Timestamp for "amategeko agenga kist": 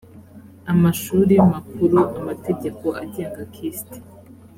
2.19-3.89